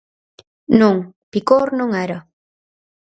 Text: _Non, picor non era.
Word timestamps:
_Non, 0.79 0.97
picor 1.33 1.67
non 1.79 1.89
era. 2.05 2.19